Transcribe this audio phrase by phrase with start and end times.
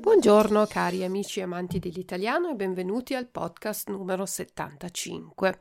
[0.00, 5.58] Buongiorno cari amici e amanti dell'italiano e benvenuti al podcast numero 75.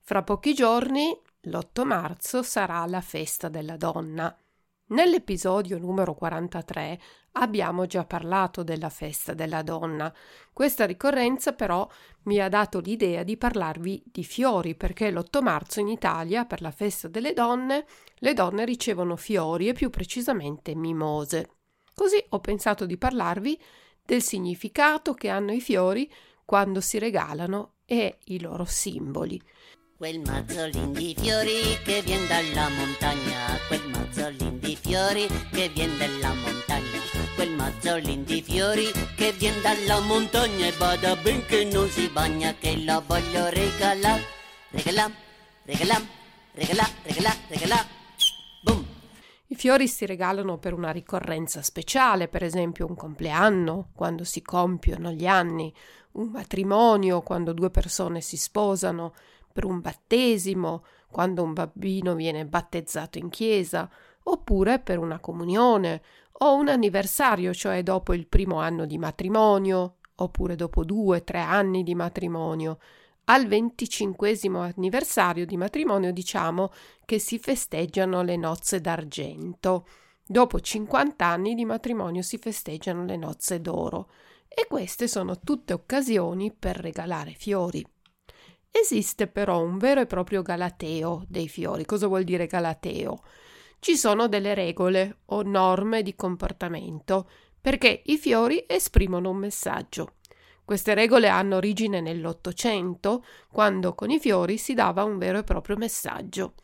[0.00, 4.34] Fra pochi giorni, l'8 marzo, sarà la festa della donna.
[4.94, 7.00] Nell'episodio numero 43
[7.32, 10.14] abbiamo già parlato della festa della donna.
[10.52, 11.88] Questa ricorrenza però
[12.26, 16.70] mi ha dato l'idea di parlarvi di fiori perché l'8 marzo in Italia per la
[16.70, 17.86] festa delle donne
[18.18, 21.56] le donne ricevono fiori e più precisamente mimose.
[21.92, 23.60] Così ho pensato di parlarvi
[24.00, 26.08] del significato che hanno i fiori
[26.44, 29.42] quando si regalano e i loro simboli.
[29.96, 36.34] Quel mazzolin di fiori che viene dalla montagna, quel mazzolin di fiori che viene dalla
[36.34, 37.00] montagna,
[37.36, 40.66] quel mazzolin di fiori che viene dalla montagna.
[40.66, 44.24] E bada ben che non si bagna, che la voglio regalare,
[44.70, 45.14] regalare,
[45.62, 46.06] regalare,
[46.54, 47.88] regalare, regalare, regalare.
[49.46, 55.12] I fiori si regalano per una ricorrenza speciale, per esempio un compleanno, quando si compiono
[55.12, 55.72] gli anni,
[56.12, 59.14] un matrimonio, quando due persone si sposano,
[59.54, 63.88] per un battesimo, quando un bambino viene battezzato in chiesa,
[64.24, 66.02] oppure per una comunione
[66.38, 71.84] o un anniversario, cioè dopo il primo anno di matrimonio, oppure dopo due, tre anni
[71.84, 72.78] di matrimonio,
[73.26, 76.72] al venticinquesimo anniversario di matrimonio diciamo
[77.04, 79.86] che si festeggiano le nozze d'argento.
[80.26, 84.10] Dopo 50 anni di matrimonio si festeggiano le nozze d'oro
[84.48, 87.86] e queste sono tutte occasioni per regalare fiori.
[88.76, 91.84] Esiste però un vero e proprio galateo dei fiori.
[91.84, 93.22] Cosa vuol dire galateo?
[93.78, 97.30] Ci sono delle regole o norme di comportamento
[97.60, 100.14] perché i fiori esprimono un messaggio.
[100.64, 105.76] Queste regole hanno origine nell'Ottocento, quando con i fiori si dava un vero e proprio
[105.76, 106.54] messaggio.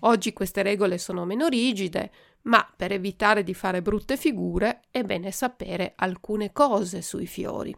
[0.00, 2.10] Oggi queste regole sono meno rigide,
[2.42, 7.76] ma per evitare di fare brutte figure è bene sapere alcune cose sui fiori.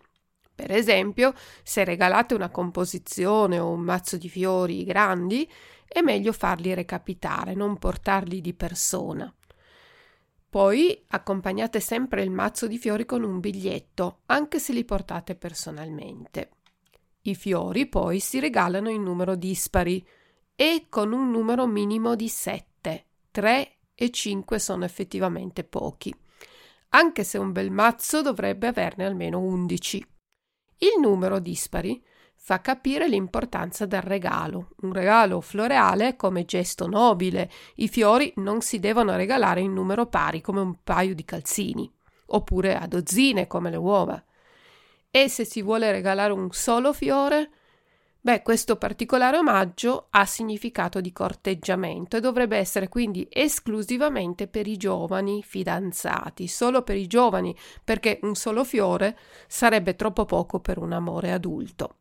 [0.60, 1.32] Per esempio,
[1.62, 5.50] se regalate una composizione o un mazzo di fiori grandi,
[5.88, 9.34] è meglio farli recapitare, non portarli di persona.
[10.50, 16.50] Poi accompagnate sempre il mazzo di fiori con un biglietto, anche se li portate personalmente.
[17.22, 20.06] I fiori poi si regalano in numero dispari
[20.54, 23.06] e con un numero minimo di 7.
[23.30, 26.14] 3 e 5 sono effettivamente pochi,
[26.90, 30.09] anche se un bel mazzo dovrebbe averne almeno 11.
[30.82, 32.02] Il numero dispari
[32.34, 34.70] fa capire l'importanza del regalo.
[34.80, 37.50] Un regalo floreale come gesto nobile.
[37.76, 41.92] I fiori non si devono regalare in numero pari come un paio di calzini,
[42.28, 44.24] oppure a dozzine come le uova.
[45.10, 47.50] E se si vuole regalare un solo fiore,
[48.20, 54.76] beh, questo particolare omaggio ha significato di corteggiamento e dovrebbe essere quindi esclusivamente per i
[54.76, 60.92] giovani fidanzati, solo per i giovani, perché un solo fiore sarebbe troppo poco per un
[60.92, 61.96] amore adulto.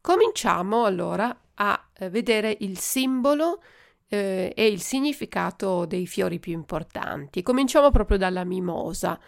[0.00, 3.60] Cominciamo allora a eh, vedere il simbolo
[4.08, 7.42] eh, e il significato dei fiori più importanti.
[7.42, 9.18] Cominciamo proprio dalla mimosa.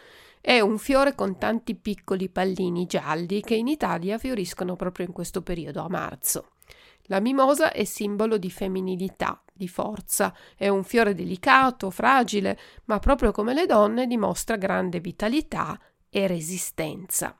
[0.48, 5.42] È un fiore con tanti piccoli pallini gialli che in Italia fioriscono proprio in questo
[5.42, 6.52] periodo, a marzo.
[7.02, 13.30] La mimosa è simbolo di femminilità, di forza, è un fiore delicato, fragile, ma proprio
[13.30, 17.38] come le donne dimostra grande vitalità e resistenza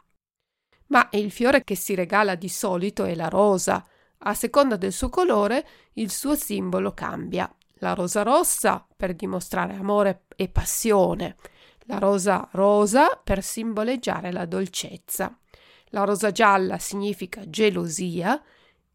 [0.88, 3.86] ma il fiore che si regala di solito è la rosa.
[4.18, 7.50] A seconda del suo colore il suo simbolo cambia.
[7.80, 11.36] La rosa rossa per dimostrare amore e passione,
[11.88, 15.36] la rosa rosa per simboleggiare la dolcezza.
[15.88, 18.40] La rosa gialla significa gelosia,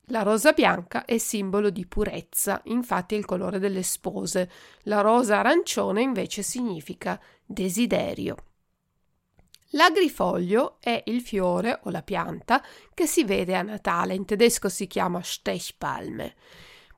[0.07, 4.49] la rosa bianca è simbolo di purezza, infatti è il colore delle spose.
[4.83, 8.35] La rosa arancione invece significa desiderio.
[9.69, 12.63] L'agrifoglio è il fiore o la pianta
[12.93, 16.35] che si vede a Natale, in tedesco si chiama Stechpalme.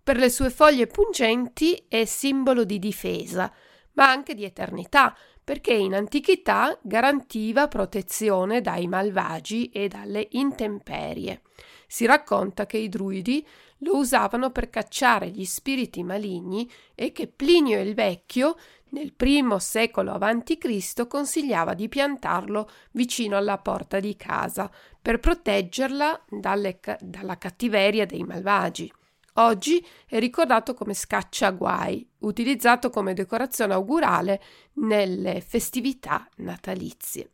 [0.04, 3.50] Per le sue foglie pungenti è simbolo di difesa,
[3.96, 11.42] ma anche di eternità, perché in antichità garantiva protezione dai malvagi e dalle intemperie.
[11.88, 13.46] Si racconta che i druidi
[13.80, 18.56] lo usavano per cacciare gli spiriti maligni e che Plinio il Vecchio
[18.90, 21.06] nel primo secolo a.C.
[21.08, 24.72] consigliava di piantarlo vicino alla porta di casa
[25.02, 28.92] per proteggerla dalle, dalla cattiveria dei malvagi.
[29.38, 34.42] Oggi è ricordato come scacciaguai, utilizzato come decorazione augurale
[34.76, 37.32] nelle festività natalizie.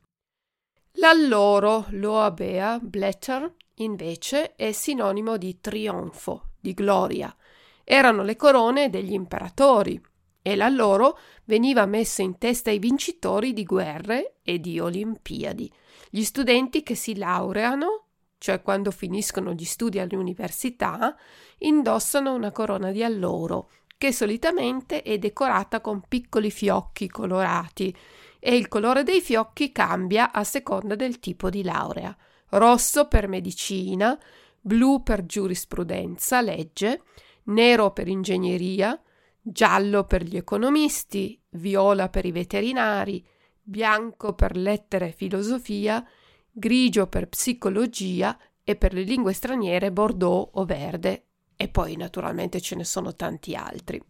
[0.94, 7.36] L'alloro Loabea Blätter invece è sinonimo di trionfo, di gloria.
[7.84, 10.02] Erano le corone degli imperatori
[10.42, 15.72] e l'alloro veniva messo in testa ai vincitori di guerre e di Olimpiadi.
[16.10, 18.01] Gli studenti che si laureano
[18.42, 21.16] cioè quando finiscono gli studi all'università,
[21.60, 27.96] indossano una corona di alloro, che solitamente è decorata con piccoli fiocchi colorati
[28.40, 32.18] e il colore dei fiocchi cambia a seconda del tipo di laurea.
[32.50, 34.20] Rosso per medicina,
[34.60, 37.04] blu per giurisprudenza, legge,
[37.44, 39.00] nero per ingegneria,
[39.40, 43.24] giallo per gli economisti, viola per i veterinari,
[43.62, 46.04] bianco per lettere e filosofia
[46.52, 51.26] grigio per psicologia e per le lingue straniere bordeaux o verde
[51.56, 54.02] e poi naturalmente ce ne sono tanti altri.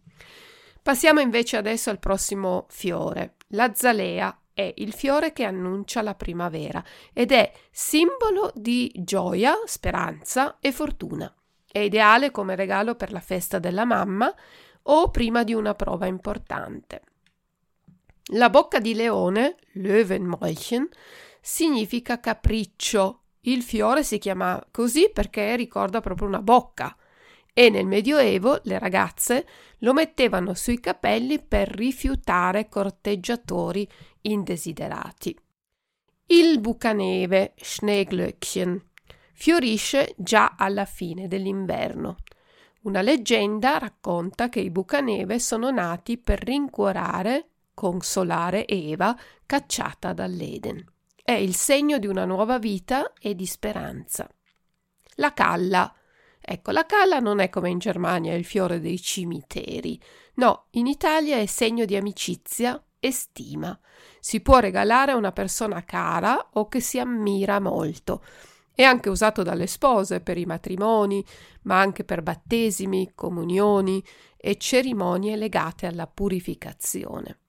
[0.82, 3.36] Passiamo invece adesso al prossimo fiore.
[3.48, 10.58] La zalea è il fiore che annuncia la primavera ed è simbolo di gioia, speranza
[10.60, 11.32] e fortuna.
[11.70, 14.34] È ideale come regalo per la festa della mamma
[14.84, 17.02] o prima di una prova importante.
[18.32, 20.88] La bocca di leone, Löwenmäulchen,
[21.42, 23.22] significa capriccio.
[23.40, 26.96] Il fiore si chiama così perché ricorda proprio una bocca
[27.52, 29.46] e nel Medioevo le ragazze
[29.78, 33.86] lo mettevano sui capelli per rifiutare corteggiatori
[34.22, 35.36] indesiderati.
[36.26, 38.80] Il bucaneve, Schneeglöckchen,
[39.34, 42.16] fiorisce già alla fine dell'inverno.
[42.82, 50.91] Una leggenda racconta che i bucaneve sono nati per rincuorare, consolare Eva cacciata dall'Eden.
[51.24, 54.28] È il segno di una nuova vita e di speranza.
[55.14, 55.94] La calla.
[56.40, 60.02] Ecco, la calla non è come in Germania il fiore dei cimiteri.
[60.34, 63.78] No, in Italia è segno di amicizia e stima.
[64.18, 68.24] Si può regalare a una persona cara o che si ammira molto.
[68.74, 71.24] È anche usato dalle spose per i matrimoni,
[71.62, 74.04] ma anche per battesimi, comunioni
[74.36, 77.41] e cerimonie legate alla purificazione.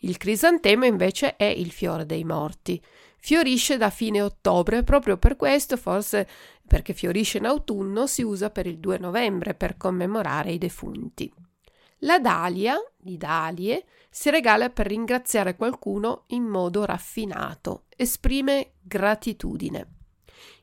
[0.00, 2.82] Il crisantemo invece è il fiore dei morti.
[3.18, 6.28] Fiorisce da fine ottobre, proprio per questo, forse
[6.66, 11.30] perché fiorisce in autunno, si usa per il 2 novembre per commemorare i defunti.
[12.04, 19.94] La dalia, di dalie, si regala per ringraziare qualcuno in modo raffinato, esprime gratitudine.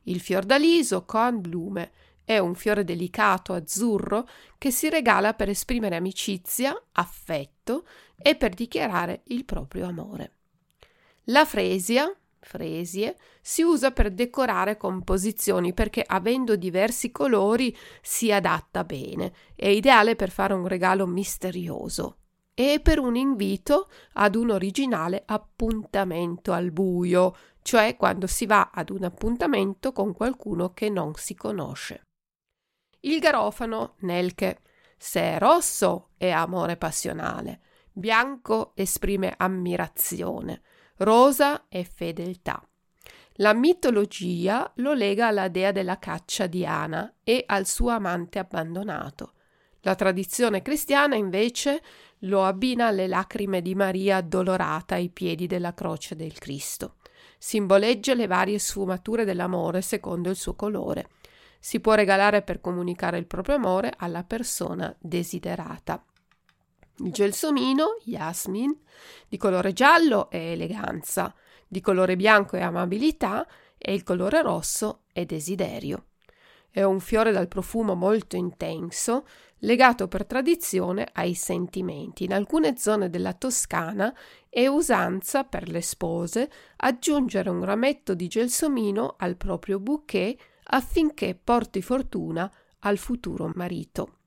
[0.03, 1.92] Il fiordaliso, Kornblume,
[2.27, 4.27] è un fiore delicato azzurro
[4.57, 7.88] che si regala per esprimere amicizia, affetto
[8.18, 10.31] e per dichiarare il proprio amore.
[11.29, 19.31] La fresia, fresie, si usa per decorare composizioni perché avendo diversi colori si adatta bene.
[19.56, 22.18] È ideale per fare un regalo misterioso
[22.53, 28.89] e per un invito ad un originale appuntamento al buio, cioè quando si va ad
[28.89, 32.01] un appuntamento con qualcuno che non si conosce.
[33.02, 34.62] Il garofano, Nelke,
[34.98, 37.62] se è rosso è amore passionale,
[37.92, 40.62] bianco esprime ammirazione,
[40.98, 42.62] rosa è fedeltà.
[43.39, 49.34] La mitologia lo lega alla dea della caccia Diana e al suo amante abbandonato.
[49.82, 51.84] La tradizione cristiana invece
[52.22, 56.96] lo abbina alle lacrime di Maria addolorata ai piedi della croce del Cristo.
[57.38, 61.10] Simboleggia le varie sfumature dell'amore secondo il suo colore
[61.67, 66.01] si può regalare per comunicare il proprio amore alla persona desiderata.
[67.00, 68.74] Il gelsomino, Yasmin,
[69.27, 71.36] di colore giallo è eleganza,
[71.67, 73.45] di colore bianco è amabilità
[73.77, 76.05] e il colore rosso è desiderio.
[76.69, 82.24] È un fiore dal profumo molto intenso, legato per tradizione ai sentimenti.
[82.24, 84.15] In alcune zone della Toscana
[84.47, 91.81] è usanza per le spose aggiungere un rametto di gelsomino al proprio bouquet affinché porti
[91.81, 94.17] fortuna al futuro marito.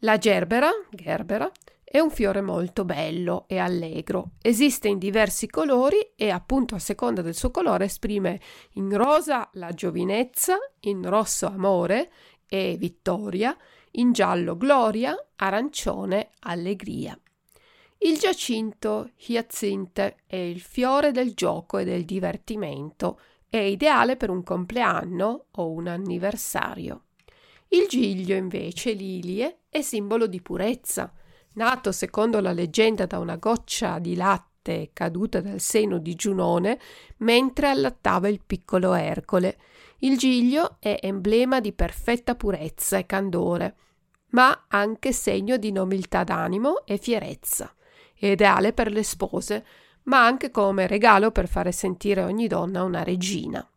[0.00, 1.50] La gerbera, gerbera,
[1.84, 4.32] è un fiore molto bello e allegro.
[4.40, 8.40] Esiste in diversi colori e appunto a seconda del suo colore esprime
[8.74, 12.12] in rosa la giovinezza, in rosso amore
[12.46, 13.56] e vittoria,
[13.92, 17.18] in giallo gloria, arancione allegria.
[17.98, 23.20] Il giacinto Hyacinthe è il fiore del gioco e del divertimento,
[23.50, 27.02] è ideale per un compleanno o un anniversario.
[27.68, 31.12] Il giglio, invece, lilie, è simbolo di purezza.
[31.54, 36.78] Nato secondo la leggenda da una goccia di latte caduta dal seno di Giunone
[37.18, 39.58] mentre allattava il piccolo Ercole.
[39.98, 43.76] Il giglio è emblema di perfetta purezza e candore,
[44.30, 47.74] ma anche segno di nobiltà d'animo e fierezza
[48.26, 49.64] ideale per le spose,
[50.04, 53.68] ma anche come regalo per fare sentire ogni donna una regina.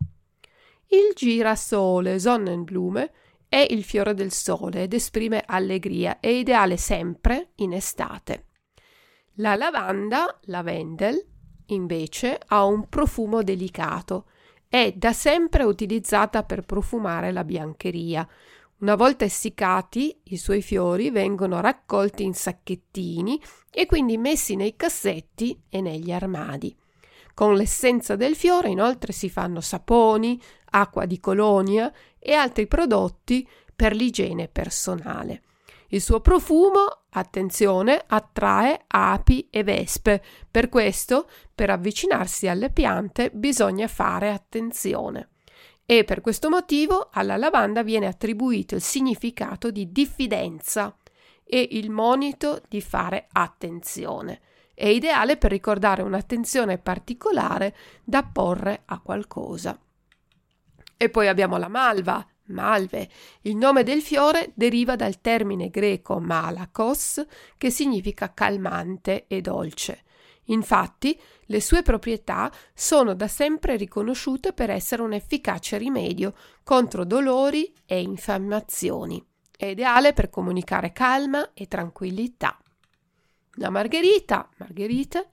[0.88, 3.12] Il girasole Sonnenblume
[3.50, 8.46] è il fiore del sole ed esprime allegria, è ideale sempre in estate.
[9.38, 11.24] La lavanda, lavendel,
[11.68, 14.28] invece, ha un profumo delicato.
[14.68, 18.28] È da sempre utilizzata per profumare la biancheria,
[18.84, 25.58] una volta essiccati, i suoi fiori vengono raccolti in sacchettini e quindi messi nei cassetti
[25.70, 26.76] e negli armadi.
[27.34, 30.40] Con l'essenza del fiore inoltre si fanno saponi,
[30.72, 35.44] acqua di colonia e altri prodotti per l'igiene personale.
[35.88, 40.22] Il suo profumo, attenzione, attrae api e vespe.
[40.52, 45.30] Per questo, per avvicinarsi alle piante bisogna fare attenzione
[45.86, 50.96] e per questo motivo alla lavanda viene attribuito il significato di diffidenza
[51.44, 54.42] e il monito di fare attenzione.
[54.74, 59.78] È ideale per ricordare un'attenzione particolare da porre a qualcosa.
[60.98, 63.10] E poi abbiamo la malva, malve.
[63.42, 67.24] Il nome del fiore deriva dal termine greco malakos,
[67.58, 70.04] che significa calmante e dolce.
[70.46, 76.34] Infatti, le sue proprietà sono da sempre riconosciute per essere un efficace rimedio
[76.64, 79.24] contro dolori e infiammazioni.
[79.56, 82.58] È ideale per comunicare calma e tranquillità.
[83.58, 85.30] La margherita, margherite,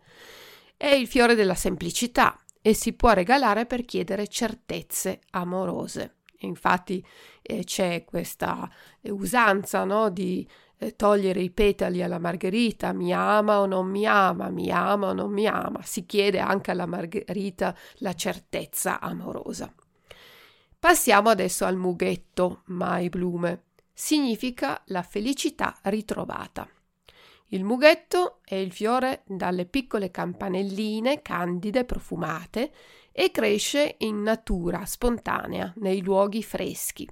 [0.77, 6.17] è il fiore della semplicità e si può regalare per chiedere certezze amorose.
[6.41, 7.05] Infatti
[7.43, 8.71] eh, c'è questa
[9.03, 10.47] usanza no, di
[10.83, 15.13] eh, togliere i petali alla margherita, mi ama o non mi ama, mi ama o
[15.13, 19.73] non mi ama, si chiede anche alla margherita la certezza amorosa.
[20.79, 23.65] Passiamo adesso al mughetto, mai blume.
[23.93, 26.67] Significa la felicità ritrovata.
[27.49, 32.73] Il mughetto è il fiore dalle piccole campanelline candide profumate
[33.13, 37.07] e cresce in natura spontanea nei luoghi freschi.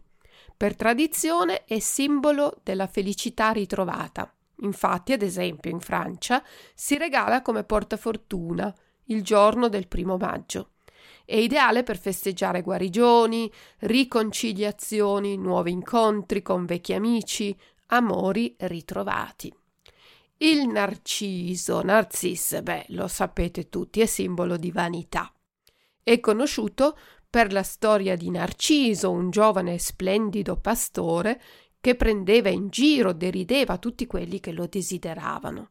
[0.59, 4.35] Per tradizione è simbolo della felicità ritrovata.
[4.63, 6.43] Infatti, ad esempio, in Francia
[6.75, 8.75] si regala come portafortuna
[9.05, 10.71] il giorno del primo maggio.
[11.25, 13.49] È ideale per festeggiare guarigioni,
[13.79, 17.57] riconciliazioni, nuovi incontri con vecchi amici,
[17.91, 19.55] amori ritrovati.
[20.39, 25.33] Il narciso, narcisse, beh, lo sapete tutti, è simbolo di vanità.
[26.03, 26.99] È conosciuto
[27.31, 31.41] per la storia di Narciso, un giovane splendido pastore
[31.81, 35.71] che prendeva in giro, derideva tutti quelli che lo desideravano.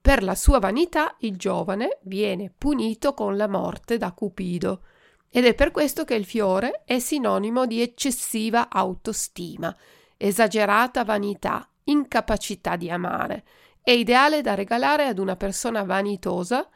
[0.00, 4.82] Per la sua vanità il giovane viene punito con la morte da Cupido
[5.30, 9.74] ed è per questo che il fiore è sinonimo di eccessiva autostima,
[10.16, 13.44] esagerata vanità, incapacità di amare.
[13.80, 16.68] È ideale da regalare ad una persona vanitosa,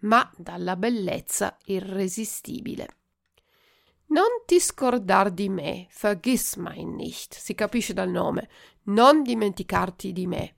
[0.00, 2.97] ma dalla bellezza irresistibile.
[4.08, 8.48] Non ti scordar di me, vergiss mein nicht, si capisce dal nome,
[8.84, 10.56] non dimenticarti di me.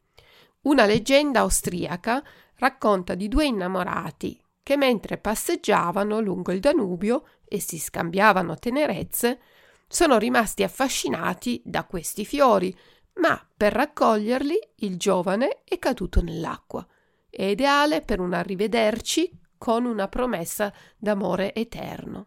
[0.62, 2.22] Una leggenda austriaca
[2.56, 9.40] racconta di due innamorati che mentre passeggiavano lungo il Danubio e si scambiavano tenerezze,
[9.88, 12.72] sono rimasti affascinati da questi fiori,
[13.14, 16.86] ma per raccoglierli il giovane è caduto nell'acqua.
[17.28, 22.26] È ideale per un arrivederci con una promessa d'amore eterno.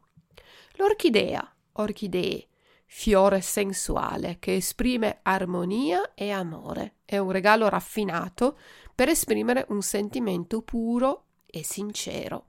[0.83, 2.45] L'orchidea, orchidee,
[2.85, 6.95] fiore sensuale che esprime armonia e amore.
[7.05, 8.57] È un regalo raffinato
[8.93, 12.47] per esprimere un sentimento puro e sincero.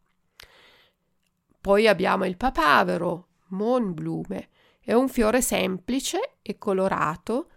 [1.61, 4.49] Poi abbiamo il papavero, monblume.
[4.81, 7.51] È un fiore semplice e colorato,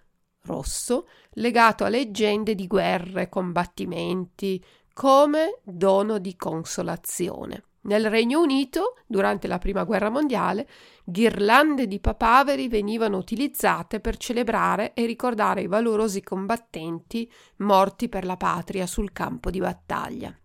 [0.44, 7.64] rosso, legato a leggende di guerre, combattimenti, come dono di consolazione.
[7.88, 10.68] Nel Regno Unito, durante la Prima Guerra Mondiale,
[11.04, 18.38] ghirlande di papaveri venivano utilizzate per celebrare e ricordare i valorosi combattenti morti per la
[18.38, 20.38] patria sul campo di battaglia.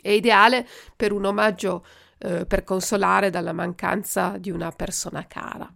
[0.00, 1.84] È ideale per un omaggio
[2.18, 5.72] eh, per consolare dalla mancanza di una persona cara.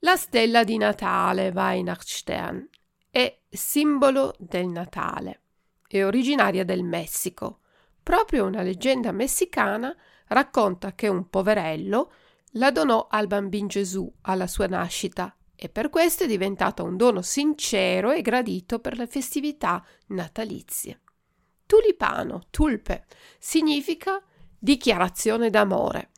[0.00, 2.68] La stella di Natale, Weihnachtsstern,
[3.10, 5.40] è simbolo del Natale
[5.98, 7.58] è originaria del Messico.
[8.02, 9.94] Proprio una leggenda messicana
[10.28, 12.12] racconta che un poverello
[12.54, 17.20] la donò al bambino Gesù alla sua nascita e per questo è diventata un dono
[17.20, 21.00] sincero e gradito per le festività natalizie.
[21.66, 23.04] Tulipano, tulpe,
[23.38, 24.22] significa
[24.58, 26.10] dichiarazione d'amore.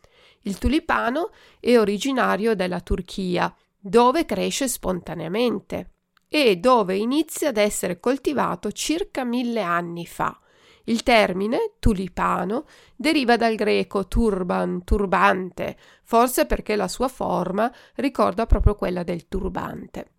[0.43, 5.91] Il tulipano è originario della Turchia, dove cresce spontaneamente
[6.29, 10.41] e dove inizia ad essere coltivato circa mille anni fa.
[10.85, 12.65] Il termine tulipano
[12.97, 20.13] deriva dal greco turban, turbante, forse perché la sua forma ricorda proprio quella del turbante.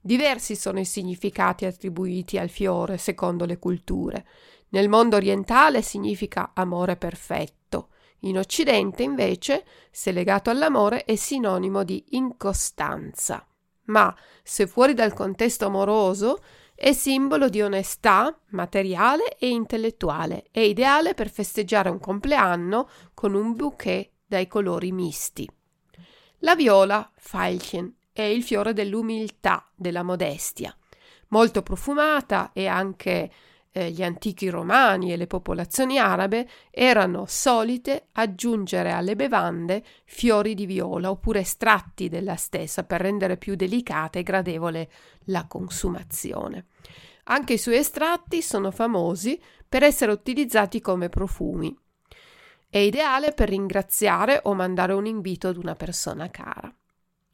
[0.00, 4.26] Diversi sono i significati attribuiti al fiore secondo le culture.
[4.68, 7.88] Nel mondo orientale significa amore perfetto.
[8.20, 13.46] In Occidente, invece, se legato all'amore, è sinonimo di incostanza.
[13.86, 16.42] Ma se fuori dal contesto amoroso,
[16.84, 20.48] è simbolo di onestà materiale e intellettuale.
[20.50, 25.48] È ideale per festeggiare un compleanno con un bouquet dai colori misti.
[26.40, 30.76] La viola, Veilchen, è il fiore dell'umiltà, della modestia.
[31.28, 33.30] Molto profumata e anche
[33.72, 40.66] eh, gli antichi romani e le popolazioni arabe erano solite aggiungere alle bevande fiori di
[40.66, 44.90] viola oppure estratti della stessa per rendere più delicata e gradevole
[45.28, 46.66] la consumazione.
[47.24, 51.74] Anche i suoi estratti sono famosi per essere utilizzati come profumi.
[52.68, 56.74] È ideale per ringraziare o mandare un invito ad una persona cara.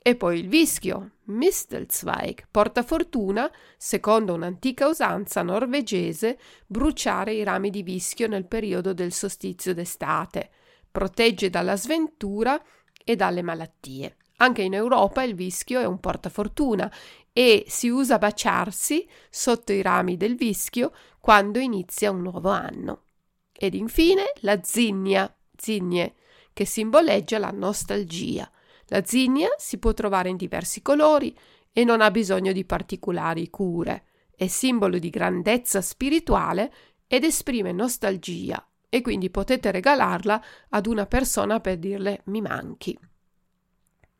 [0.02, 7.82] E poi il vischio, Mistelzweig, porta fortuna, secondo un'antica usanza norvegese, bruciare i rami di
[7.82, 10.50] vischio nel periodo del solstizio d'estate,
[10.90, 12.62] protegge dalla sventura
[13.04, 14.16] e dalle malattie.
[14.37, 16.90] Anche in Europa il vischio è un portafortuna
[17.33, 23.05] e si usa baciarsi sotto i rami del vischio quando inizia un nuovo anno.
[23.53, 26.15] Ed infine la zinnia, zinnie,
[26.53, 28.51] che simboleggia la nostalgia.
[28.87, 31.37] La zinnia si può trovare in diversi colori
[31.73, 34.05] e non ha bisogno di particolari cure.
[34.35, 36.73] È simbolo di grandezza spirituale
[37.07, 42.99] ed esprime nostalgia e quindi potete regalarla ad una persona per dirle mi manchi.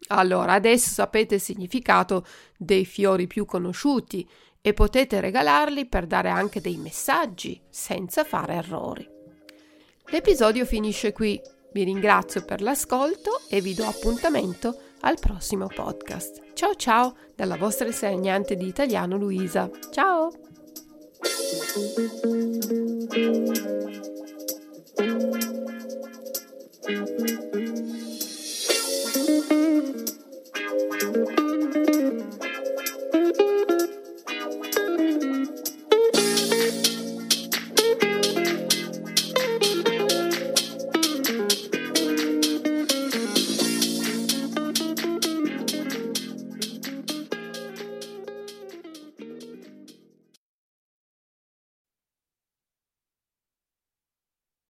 [0.09, 2.25] Allora, adesso sapete il significato
[2.57, 4.29] dei fiori più conosciuti
[4.61, 9.09] e potete regalarli per dare anche dei messaggi senza fare errori.
[10.07, 11.41] L'episodio finisce qui.
[11.73, 16.53] Vi ringrazio per l'ascolto e vi do appuntamento al prossimo podcast.
[16.55, 19.71] Ciao ciao dalla vostra insegnante di italiano Luisa.
[19.93, 20.31] Ciao!